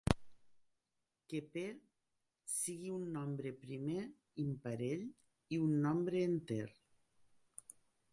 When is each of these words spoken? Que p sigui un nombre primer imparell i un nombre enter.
Que 1.33 1.41
p 1.57 1.61
sigui 2.53 2.89
un 2.93 3.03
nombre 3.17 3.51
primer 3.65 3.99
imparell 4.45 5.05
i 5.57 5.61
un 5.67 5.77
nombre 5.85 6.25
enter. 6.31 6.67